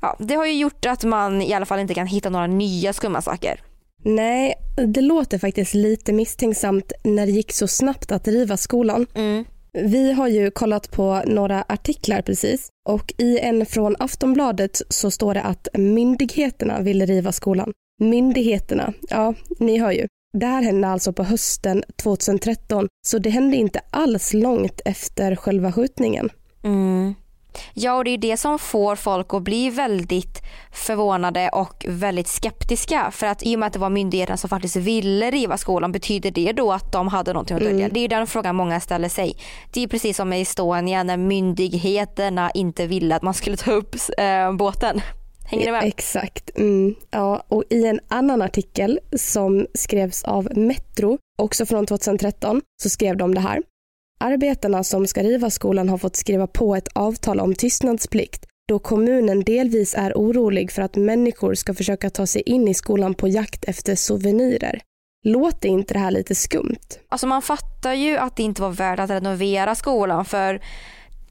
[0.00, 2.92] ja, det har ju gjort att man i alla fall inte kan hitta några nya
[2.92, 3.60] skumma saker.
[4.04, 4.54] Nej,
[4.86, 9.06] det låter faktiskt lite misstänksamt när det gick så snabbt att riva skolan.
[9.14, 9.44] Mm.
[9.72, 15.34] Vi har ju kollat på några artiklar precis och i en från Aftonbladet så står
[15.34, 17.72] det att myndigheterna vill riva skolan.
[18.00, 20.06] Myndigheterna, ja, ni hör ju.
[20.38, 25.72] Det här hände alltså på hösten 2013 så det hände inte alls långt efter själva
[25.72, 26.30] skjutningen.
[26.64, 27.14] Mm.
[27.74, 33.10] Ja, och det är det som får folk att bli väldigt förvånade och väldigt skeptiska.
[33.10, 36.30] För att i och med att det var myndigheterna som faktiskt ville riva skolan, betyder
[36.30, 37.84] det då att de hade någonting att dölja?
[37.84, 37.90] Mm.
[37.94, 39.36] Det är den frågan många ställer sig.
[39.72, 43.94] Det är precis som med Estonia när myndigheterna inte ville att man skulle ta upp
[44.18, 45.00] äh, båten.
[45.50, 45.84] Hänger ni med?
[45.84, 46.58] Exakt.
[46.58, 46.94] Mm.
[47.10, 53.16] Ja, och i en annan artikel som skrevs av Metro, också från 2013, så skrev
[53.16, 53.62] de det här.
[54.20, 59.40] Arbetarna som ska riva skolan har fått skriva på ett avtal om tystnadsplikt då kommunen
[59.44, 63.64] delvis är orolig för att människor ska försöka ta sig in i skolan på jakt
[63.64, 64.80] efter souvenirer.
[65.24, 66.98] Låter inte det här lite skumt?
[67.08, 70.60] Alltså man fattar ju att det inte var värt att renovera skolan för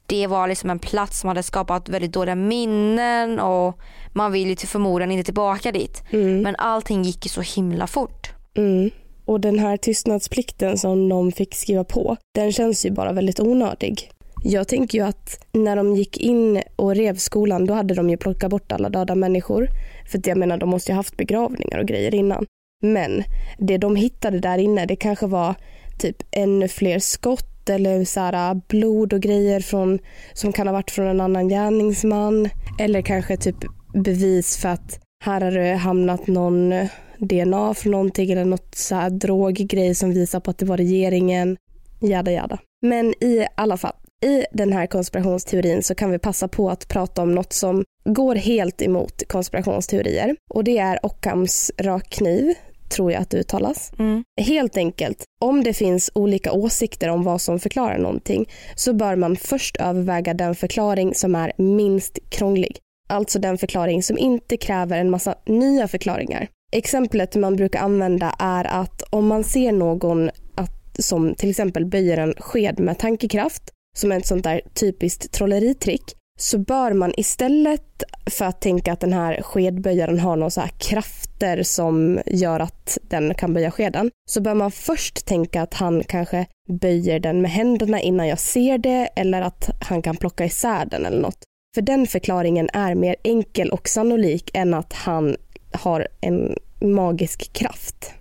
[0.06, 3.78] det var liksom en plats som hade skapat väldigt dåliga minnen och
[4.12, 6.02] man vill ju till förmodan inte tillbaka dit.
[6.42, 8.30] Men allting gick ju så himla fort.
[8.56, 8.90] Mm.
[9.28, 14.10] Och den här tystnadsplikten som de fick skriva på, den känns ju bara väldigt onödig.
[14.44, 18.16] Jag tänker ju att när de gick in och rev skolan, då hade de ju
[18.16, 19.68] plockat bort alla döda människor.
[20.10, 22.46] För jag menar, de måste ju haft begravningar och grejer innan.
[22.82, 23.24] Men
[23.58, 25.54] det de hittade där inne, det kanske var
[25.98, 29.98] typ ännu fler skott eller så här, äh, blod och grejer från,
[30.32, 32.48] som kan ha varit från en annan gärningsman.
[32.78, 33.64] Eller kanske typ
[33.94, 36.88] bevis för att här har det hamnat någon
[37.18, 41.56] DNA från någonting eller något så här droggrej som visar på att det var regeringen.
[42.00, 42.58] Jada jada.
[42.82, 47.22] Men i alla fall, i den här konspirationsteorin så kan vi passa på att prata
[47.22, 52.54] om något som går helt emot konspirationsteorier och det är Ockhams rakkniv
[52.88, 53.92] tror jag att det uttalas.
[53.98, 54.24] Mm.
[54.40, 59.36] Helt enkelt, om det finns olika åsikter om vad som förklarar någonting så bör man
[59.36, 62.78] först överväga den förklaring som är minst krånglig.
[63.08, 66.48] Alltså den förklaring som inte kräver en massa nya förklaringar.
[66.72, 72.18] Exemplet man brukar använda är att om man ser någon att, som till exempel böjer
[72.18, 73.62] en sked med tankekraft,
[73.96, 76.02] som är ett sånt där typiskt trolleritrick,
[76.38, 82.20] så bör man istället för att tänka att den här skedböjaren har några krafter som
[82.26, 86.46] gör att den kan böja skeden, så bör man först tänka att han kanske
[86.80, 91.06] böjer den med händerna innan jag ser det eller att han kan plocka isär den
[91.06, 91.44] eller något.
[91.74, 95.36] För den förklaringen är mer enkel och sannolik än att han
[95.72, 98.12] har en magisk kraft.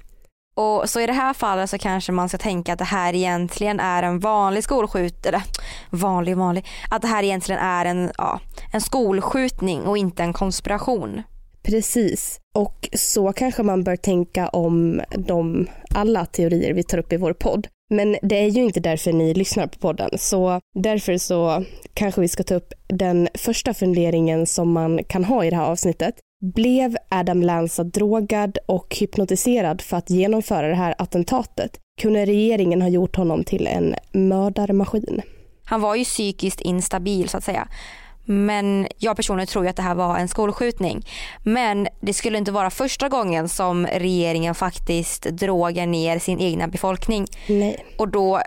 [0.56, 3.80] Och så i det här fallet så kanske man ska tänka att det här egentligen
[3.80, 5.44] är en vanlig skolskjut eller
[5.90, 8.40] vanlig vanlig, att det här egentligen är en, ja,
[8.74, 11.22] en skolskjutning och inte en konspiration.
[11.64, 12.40] Precis.
[12.56, 17.34] Och så kanske man bör tänka om de alla teorier vi tar upp i vår
[17.34, 17.68] podd.
[17.90, 22.28] Men det är ju inte därför ni lyssnar på podden, så därför så kanske vi
[22.28, 26.16] ska ta upp den första funderingen som man kan ha i det här avsnittet.
[26.39, 31.80] Blev Adam Lanza drogad och hypnotiserad för att genomföra det här attentatet?
[32.02, 35.21] Kunde regeringen ha gjort honom till en mördarmaskin?
[35.63, 37.67] Han var ju psykiskt instabil så att säga.
[38.26, 41.06] Men jag personligen tror ju att det här var en skolskjutning.
[41.43, 47.26] Men det skulle inte vara första gången som regeringen faktiskt drogar ner sin egna befolkning.
[47.47, 47.86] Nej.
[47.97, 48.41] Och då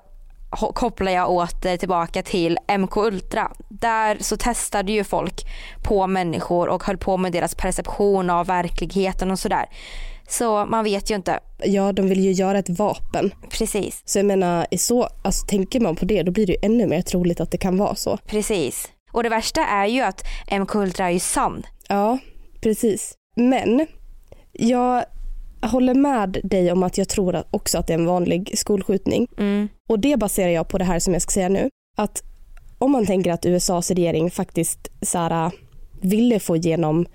[0.51, 3.53] kopplar jag åter tillbaka till MK Ultra.
[3.69, 5.47] Där så testade ju folk
[5.83, 9.67] på människor och höll på med deras perception av verkligheten och sådär.
[10.29, 11.41] Så man vet ju inte.
[11.65, 13.31] Ja, de vill ju göra ett vapen.
[13.51, 14.03] Precis.
[14.05, 17.03] Så jag menar, så, alltså, tänker man på det då blir det ju ännu mer
[17.03, 18.17] troligt att det kan vara så.
[18.27, 18.89] Precis.
[19.13, 20.25] Och det värsta är ju att
[20.61, 21.67] MK Ultra är ju sann.
[21.89, 22.19] Ja,
[22.61, 23.15] precis.
[23.37, 23.87] Men
[24.53, 25.05] jag
[25.62, 29.27] håller med dig om att jag tror också att det är en vanlig skolskjutning.
[29.38, 29.68] Mm.
[29.88, 31.68] Och det baserar jag på det här som jag ska säga nu.
[31.96, 32.23] Att
[32.79, 35.51] om man tänker att USAs regering faktiskt så här,
[36.01, 37.07] ville få igenom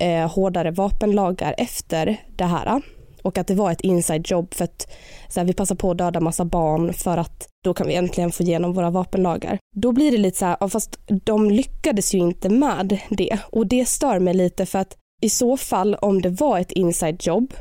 [0.00, 2.82] eh, hårdare vapenlagar efter det här
[3.24, 4.92] och att det var ett inside job för att
[5.28, 8.32] så här, vi passar på att döda massa barn för att då kan vi äntligen
[8.32, 9.58] få igenom våra vapenlagar.
[9.76, 13.88] Då blir det lite så här, fast de lyckades ju inte med det och det
[13.88, 17.54] stör mig lite för att i så fall om det var ett inside jobb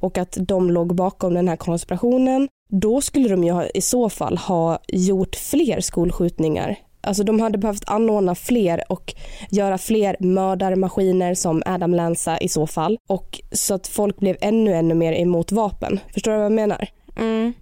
[0.00, 4.08] och att de låg bakom den här konspirationen, då skulle de ju ha, i så
[4.08, 9.14] fall ha gjort fler skolskjutningar Alltså de hade behövt anordna fler och
[9.50, 12.98] göra fler mördarmaskiner som Adam Lanza i så fall.
[13.08, 16.00] Och så att folk blev ännu, ännu mer emot vapen.
[16.14, 16.88] Förstår du vad jag menar?
[17.16, 17.52] Mm.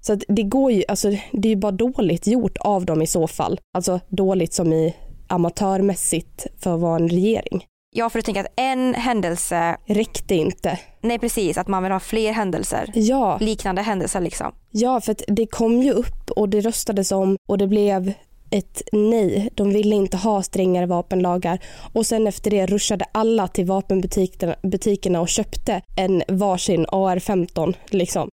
[0.00, 3.06] Så att det går ju, alltså det är ju bara dåligt gjort av dem i
[3.06, 3.60] så fall.
[3.74, 4.96] Alltså dåligt som i
[5.28, 7.64] amatörmässigt för att vara en regering.
[7.92, 10.78] Ja, för du tänker att en händelse räckte inte.
[11.00, 11.58] Nej, precis.
[11.58, 12.90] Att man vill ha fler händelser.
[12.94, 13.38] Ja.
[13.40, 14.52] Liknande händelser liksom.
[14.70, 18.12] Ja, för det kom ju upp och det röstades om och det blev
[18.50, 19.48] ett nej.
[19.54, 21.58] De ville inte ha strängare vapenlagar
[21.92, 28.28] och sen efter det ruschade alla till vapenbutikerna och köpte en varsin AR-15 liksom.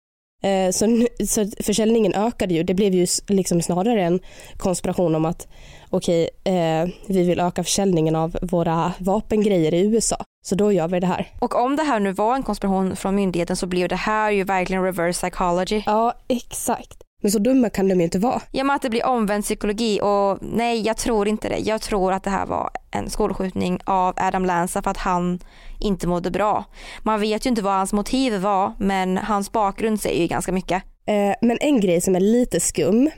[0.44, 2.63] Eh, så, så försäljningen ökade ju.
[2.63, 4.20] Det blev ju liksom snarare en
[4.58, 5.48] konspiration om att
[5.93, 10.17] okej, okay, eh, vi vill öka försäljningen av våra vapengrejer i USA.
[10.45, 11.27] Så då gör vi det här.
[11.39, 14.43] Och om det här nu var en konspiration från myndigheten så blev det här ju
[14.43, 15.84] verkligen reverse psychology.
[15.86, 17.03] Ja, exakt.
[17.21, 18.41] Men så dumma kan de ju inte vara.
[18.51, 21.58] Ja men att det blir omvänd psykologi och nej jag tror inte det.
[21.58, 25.39] Jag tror att det här var en skolskjutning av Adam Lanza för att han
[25.79, 26.65] inte mådde bra.
[27.03, 30.84] Man vet ju inte vad hans motiv var men hans bakgrund säger ju ganska mycket.
[31.08, 33.10] Eh, men en grej som är lite skum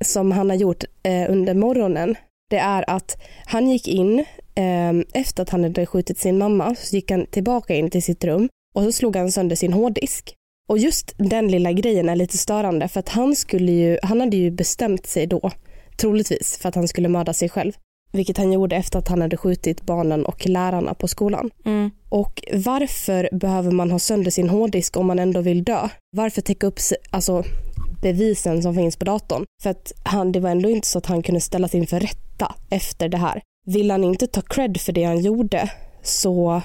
[0.00, 2.16] som han har gjort eh, under morgonen
[2.50, 4.18] det är att han gick in
[4.54, 8.24] eh, efter att han hade skjutit sin mamma så gick han tillbaka in till sitt
[8.24, 10.34] rum och så slog han sönder sin hårddisk.
[10.68, 14.36] Och just den lilla grejen är lite störande för att han skulle ju, han hade
[14.36, 15.50] ju bestämt sig då,
[15.96, 17.72] troligtvis, för att han skulle mörda sig själv.
[18.12, 21.50] Vilket han gjorde efter att han hade skjutit barnen och lärarna på skolan.
[21.64, 21.90] Mm.
[22.08, 25.88] Och varför behöver man ha sönder sin hårddisk om man ändå vill dö?
[26.16, 26.78] Varför täcka upp
[27.10, 27.44] alltså,
[28.04, 29.44] bevisen som finns på datorn?
[29.62, 33.08] För att han, det var ändå inte så att han kunde ställas inför rätta efter
[33.08, 33.42] det här.
[33.66, 35.70] Vill han inte ta cred för det han gjorde
[36.02, 36.62] så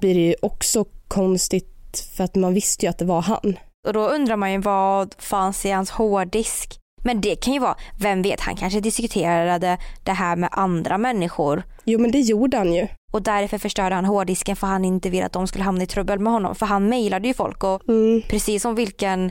[0.00, 3.58] blir det ju också konstigt för att man visste ju att det var han.
[3.86, 6.78] Och då undrar man ju vad fanns i hans hårddisk?
[7.04, 11.62] Men det kan ju vara, vem vet, han kanske diskuterade det här med andra människor.
[11.84, 12.88] Jo men det gjorde han ju.
[13.12, 16.18] Och därför förstörde han hårddisken för han inte ville att de skulle hamna i trubbel
[16.18, 16.54] med honom.
[16.54, 18.22] För han mejlade ju folk och mm.
[18.28, 19.30] precis som vilken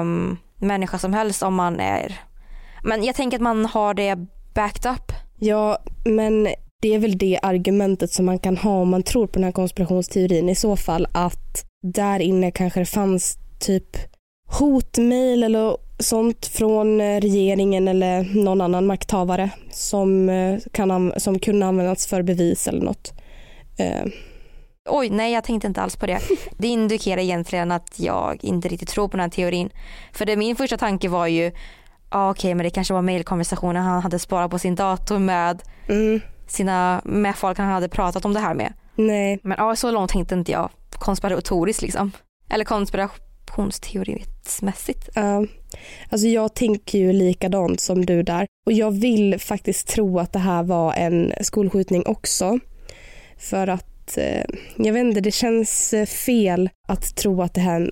[0.00, 2.20] um, människa som helst om man är...
[2.82, 4.16] Men jag tänker att man har det
[4.54, 5.12] backed up.
[5.38, 6.48] Ja men
[6.82, 9.52] det är väl det argumentet som man kan ha om man tror på den här
[9.52, 13.96] konspirationsteorin i så fall att där inne kanske det fanns typ
[14.48, 21.66] hotmail eller sånt från eh, regeringen eller någon annan makthavare som, eh, kan, som kunde
[21.66, 23.12] användas för bevis eller något.
[23.78, 24.06] Eh,
[24.88, 24.98] Uh.
[24.98, 26.20] Oj, nej jag tänkte inte alls på det.
[26.58, 29.70] Det indikerar egentligen att jag inte riktigt tror på den här teorin.
[30.12, 31.52] För det, min första tanke var ju,
[32.08, 35.62] ah, okej okay, men det kanske var mailkonversationer han hade sparat på sin dator med
[35.88, 36.20] mm.
[36.46, 38.72] sina, med folk han hade pratat om det här med.
[38.94, 39.40] Nej.
[39.42, 42.12] Men ja, så långt tänkte inte jag konspiratoriskt liksom.
[42.50, 45.08] Eller konspirationsteorismässigt.
[45.14, 45.46] Ja.
[46.08, 48.46] Alltså jag tänker ju likadant som du där.
[48.66, 52.58] Och jag vill faktiskt tro att det här var en skolskjutning också.
[53.38, 54.44] För att, Eh,
[54.76, 57.90] jag vet inte, det känns eh, fel att tro att det här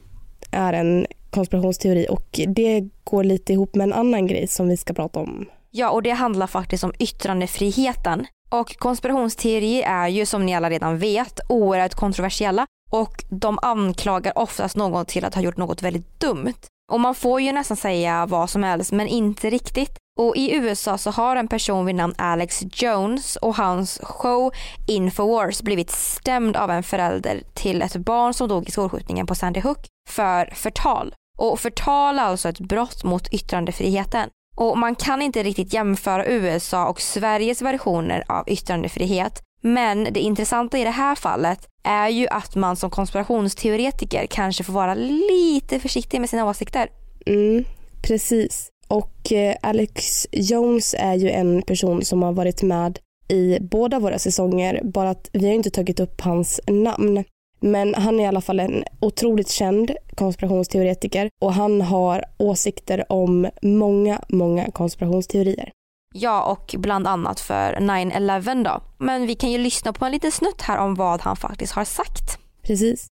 [0.51, 4.95] är en konspirationsteori och det går lite ihop med en annan grej som vi ska
[4.95, 5.47] prata om.
[5.71, 8.27] Ja, och det handlar faktiskt om yttrandefriheten.
[8.51, 14.77] Och konspirationsteorier är ju som ni alla redan vet oerhört kontroversiella och de anklagar oftast
[14.77, 16.55] någon till att ha gjort något väldigt dumt.
[16.93, 19.99] Och man får ju nästan säga vad som helst men inte riktigt.
[20.17, 24.53] Och i USA så har en person vid namn Alex Jones och hans show
[24.87, 29.61] Infowars blivit stämd av en förälder till ett barn som dog i skolskjutningen på Sandy
[29.61, 31.15] Hook för förtal.
[31.39, 34.29] Och förtal är alltså ett brott mot yttrandefriheten.
[34.57, 39.43] Och man kan inte riktigt jämföra USA och Sveriges versioner av yttrandefrihet.
[39.63, 44.73] Men det intressanta i det här fallet är ju att man som konspirationsteoretiker kanske får
[44.73, 46.89] vara lite försiktig med sina åsikter.
[47.27, 47.65] Mm,
[48.03, 48.69] precis.
[48.89, 54.19] Och eh, Alex Jones är ju en person som har varit med i båda våra
[54.19, 57.25] säsonger, bara att vi har inte tagit upp hans namn.
[57.61, 63.51] Men han är i alla fall en otroligt känd konspirationsteoretiker och han har åsikter om
[63.63, 65.73] många, många konspirationsteorier.
[66.15, 68.83] Ja, och bland annat för 9-11 då.
[68.99, 71.85] Men vi kan ju lyssna på en liten snutt här om vad han faktiskt har
[71.85, 72.39] sagt.
[72.63, 73.07] Precis.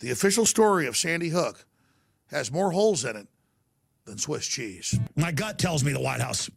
[0.00, 1.56] The official story of Sandy Hook
[2.30, 3.35] has more holes in it
[4.06, 4.98] than Swiss cheese.
[5.16, 6.48] My gut tells me the White House,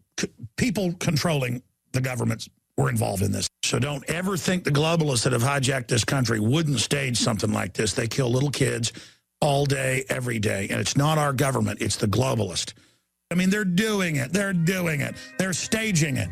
[0.55, 2.47] people controlling the government
[2.77, 3.49] were involved in this.
[3.63, 7.73] So don't ever think the globalists that have hijacked this country wouldn't stage something like
[7.73, 7.93] this.
[7.93, 8.93] They kill little kids
[9.41, 10.67] all day, every day.
[10.69, 12.73] And it's not our government, it's the globalist.
[13.31, 14.31] I mean, they're doing it.
[14.33, 15.15] They're doing it.
[15.37, 16.29] They're staging it.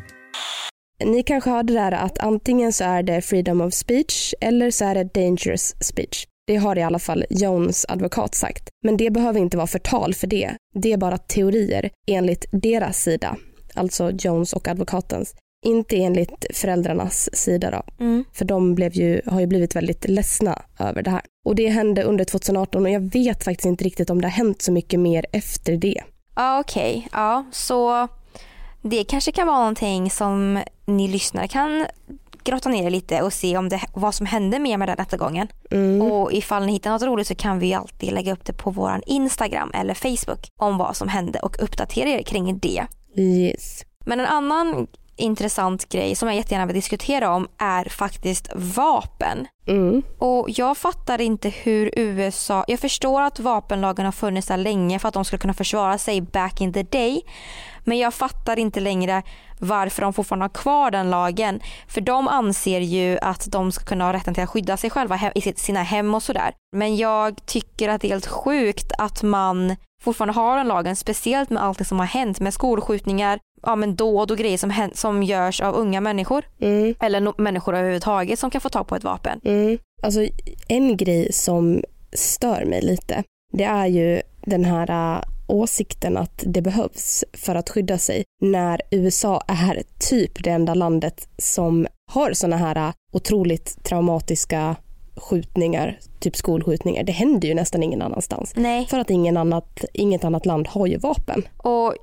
[1.04, 4.94] Ni kanske hörde där att antingen så är det freedom of speech eller så är
[4.94, 6.26] det dangerous speech.
[6.48, 8.68] Det har i alla fall Jones advokat sagt.
[8.82, 10.54] Men det behöver inte vara förtal för det.
[10.74, 13.36] Det är bara teorier enligt deras sida,
[13.74, 15.34] alltså Jones och advokatens.
[15.66, 18.04] Inte enligt föräldrarnas sida då.
[18.04, 18.24] Mm.
[18.32, 21.22] För de blev ju, har ju blivit väldigt ledsna över det här.
[21.44, 24.62] Och det hände under 2018 och jag vet faktiskt inte riktigt om det har hänt
[24.62, 26.02] så mycket mer efter det.
[26.36, 27.08] Ja okej, okay.
[27.12, 28.08] ja så
[28.82, 31.86] det kanske kan vara någonting som ni lyssnare kan
[32.44, 35.48] grotta ner er lite och se om det, vad som hände mer med den rättegången.
[35.70, 36.02] Mm.
[36.02, 39.02] Och ifall ni hittar något roligt så kan vi alltid lägga upp det på vår
[39.06, 42.86] Instagram eller Facebook om vad som hände och uppdatera er kring det.
[43.16, 43.84] Yes.
[44.04, 44.86] Men en annan
[45.18, 49.46] intressant grej som jag jättegärna vill diskutera om är faktiskt vapen.
[49.66, 50.02] Mm.
[50.18, 55.08] Och jag fattar inte hur USA, jag förstår att vapenlagen har funnits där länge för
[55.08, 57.22] att de skulle kunna försvara sig back in the day.
[57.84, 59.22] Men jag fattar inte längre
[59.58, 61.60] varför de fortfarande har kvar den lagen.
[61.88, 65.32] För de anser ju att de ska kunna ha rätten till att skydda sig själva
[65.34, 66.52] i sina hem och sådär.
[66.76, 71.50] Men jag tycker att det är helt sjukt att man fortfarande har den lagen, speciellt
[71.50, 75.60] med allt som har hänt med skolskjutningar, ja, men dåd och grejer som, som görs
[75.60, 76.44] av unga människor.
[76.60, 76.94] Mm.
[77.00, 79.40] Eller no människor överhuvudtaget som kan få tag på ett vapen.
[79.44, 79.78] Mm.
[80.02, 80.26] Alltså
[80.68, 81.82] en grej som
[82.12, 87.70] stör mig lite, det är ju den här uh, åsikten att det behövs för att
[87.70, 93.84] skydda sig när USA är typ det enda landet som har såna här uh, otroligt
[93.84, 94.76] traumatiska
[95.16, 97.02] skjutningar, typ skolskjutningar.
[97.02, 98.52] Det händer ju nästan ingen annanstans.
[98.56, 98.86] Nej.
[98.86, 101.42] För att ingen annat, inget annat land har ju vapen.
[101.56, 101.94] Och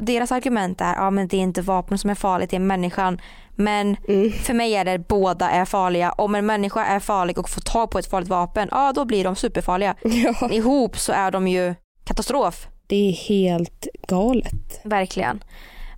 [0.00, 3.20] deras argument är, ja men det är inte vapen som är farligt, det är människan.
[3.56, 4.32] Men mm.
[4.32, 6.12] för mig är det båda är farliga.
[6.12, 9.24] Om en människa är farlig och får tag på ett farligt vapen, ja då blir
[9.24, 9.94] de superfarliga.
[10.04, 10.48] Ja.
[10.50, 11.74] Ihop så är de ju
[12.04, 12.68] katastrof.
[12.94, 14.80] Det är helt galet.
[14.82, 15.44] Verkligen.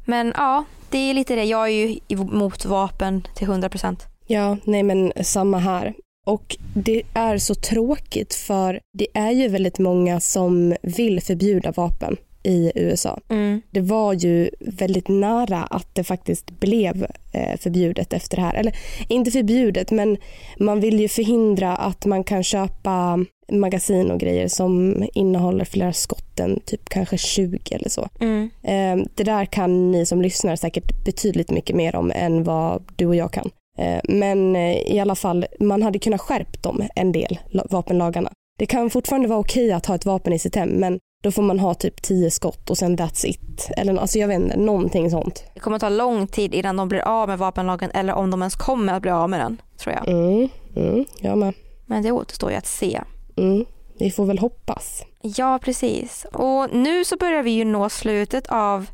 [0.04, 1.44] Men ja, det är lite det.
[1.44, 4.06] Jag är ju emot vapen till 100 procent.
[4.26, 5.94] Ja, nej men samma här.
[6.26, 12.16] Och det är så tråkigt för det är ju väldigt många som vill förbjuda vapen
[12.46, 13.20] i USA.
[13.28, 13.60] Mm.
[13.70, 18.54] Det var ju väldigt nära att det faktiskt blev eh, förbjudet efter det här.
[18.54, 18.76] Eller
[19.08, 20.16] inte förbjudet, men
[20.58, 26.60] man vill ju förhindra att man kan köpa magasin och grejer som innehåller flera skotten,
[26.64, 28.08] typ kanske 20 eller så.
[28.20, 28.50] Mm.
[28.62, 33.06] Eh, det där kan ni som lyssnar säkert betydligt mycket mer om än vad du
[33.06, 33.50] och jag kan.
[33.78, 37.38] Eh, men i alla fall, man hade kunnat skärpt dem en del,
[37.70, 38.30] vapenlagarna.
[38.58, 41.42] Det kan fortfarande vara okej att ha ett vapen i sitt hem, men då får
[41.42, 43.70] man ha typ tio skott och sen that's it.
[43.76, 45.44] Eller alltså jag vet inte, någonting sånt.
[45.54, 48.56] Det kommer ta lång tid innan de blir av med vapenlagen eller om de ens
[48.56, 50.08] kommer att bli av med den, tror jag.
[50.08, 51.54] Mm, mm, jag med.
[51.86, 53.00] Men det återstår ju att se.
[53.36, 53.64] Mm,
[53.98, 55.02] vi får väl hoppas.
[55.22, 56.26] Ja, precis.
[56.32, 58.86] Och nu så börjar vi ju nå slutet av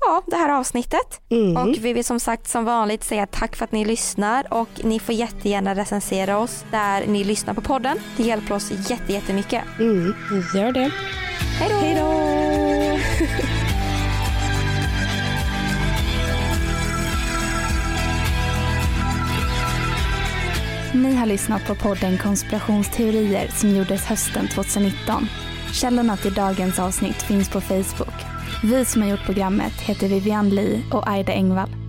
[0.00, 1.20] ja, det här avsnittet.
[1.30, 1.56] Mm.
[1.56, 4.98] Och vi vill som sagt som vanligt säga tack för att ni lyssnar och ni
[4.98, 7.98] får jättegärna recensera oss där ni lyssnar på podden.
[8.16, 9.62] Det hjälper oss jätte, jättemycket.
[9.78, 10.14] Mm,
[10.54, 10.90] gör det.
[11.58, 12.06] Hej då!
[20.98, 25.28] Ni har lyssnat på podden Konspirationsteorier som gjordes hösten 2019.
[25.72, 28.14] Källorna till dagens avsnitt finns på Facebook.
[28.62, 31.85] Vi som har gjort programmet heter Vivian Lee och Aida Engvall.